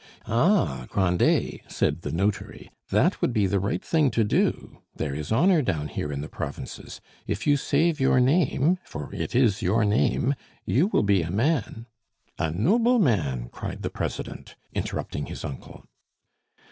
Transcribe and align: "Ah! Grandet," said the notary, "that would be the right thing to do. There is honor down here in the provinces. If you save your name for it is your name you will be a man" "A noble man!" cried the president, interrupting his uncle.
"Ah! 0.25 0.87
Grandet," 0.89 1.61
said 1.67 2.01
the 2.01 2.11
notary, 2.11 2.71
"that 2.89 3.21
would 3.21 3.31
be 3.31 3.45
the 3.45 3.59
right 3.59 3.83
thing 3.85 4.09
to 4.09 4.23
do. 4.23 4.79
There 4.95 5.13
is 5.13 5.31
honor 5.31 5.61
down 5.61 5.89
here 5.89 6.11
in 6.11 6.21
the 6.21 6.27
provinces. 6.27 7.01
If 7.27 7.45
you 7.45 7.55
save 7.55 7.99
your 7.99 8.19
name 8.19 8.79
for 8.83 9.13
it 9.13 9.35
is 9.35 9.61
your 9.61 9.85
name 9.85 10.33
you 10.65 10.87
will 10.87 11.03
be 11.03 11.21
a 11.21 11.29
man" 11.29 11.85
"A 12.39 12.49
noble 12.49 12.97
man!" 12.97 13.49
cried 13.49 13.83
the 13.83 13.91
president, 13.91 14.55
interrupting 14.73 15.27
his 15.27 15.45
uncle. 15.45 15.85